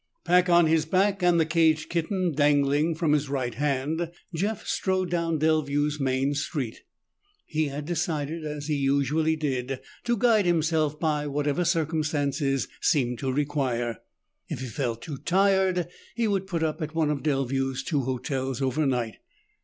Pack 0.23 0.49
on 0.49 0.65
his 0.65 0.85
back 0.87 1.21
and 1.21 1.39
the 1.39 1.45
caged 1.45 1.87
kitten 1.89 2.31
dangling 2.31 2.95
from 2.95 3.11
his 3.13 3.29
right 3.29 3.53
hand, 3.53 4.09
Jeff 4.33 4.65
strode 4.65 5.11
down 5.11 5.37
Delview's 5.37 5.99
main 5.99 6.33
street. 6.33 6.81
He 7.45 7.67
had 7.67 7.85
decided, 7.85 8.43
as 8.43 8.65
he 8.65 8.73
usually 8.77 9.35
did, 9.35 9.79
to 10.05 10.17
guide 10.17 10.47
himself 10.47 10.99
by 10.99 11.27
whatever 11.27 11.63
circumstances 11.63 12.67
seemed 12.81 13.19
to 13.19 13.31
require. 13.31 13.99
If 14.49 14.61
he 14.61 14.67
felt 14.69 15.03
too 15.03 15.19
tired, 15.19 15.87
he 16.15 16.27
would 16.27 16.47
put 16.47 16.63
up 16.63 16.81
at 16.81 16.95
one 16.95 17.11
of 17.11 17.21
Delview's 17.21 17.83
two 17.83 18.01
hotels 18.01 18.59
overnight. 18.59 19.17